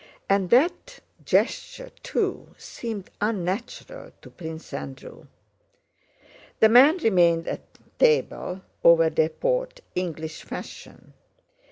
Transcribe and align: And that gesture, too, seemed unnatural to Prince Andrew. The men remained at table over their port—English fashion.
And 0.27 0.49
that 0.49 0.99
gesture, 1.25 1.91
too, 2.01 2.55
seemed 2.57 3.11
unnatural 3.21 4.11
to 4.23 4.31
Prince 4.31 4.73
Andrew. 4.73 5.27
The 6.59 6.69
men 6.69 6.97
remained 6.97 7.47
at 7.47 7.61
table 7.99 8.63
over 8.83 9.11
their 9.11 9.29
port—English 9.29 10.41
fashion. 10.41 11.13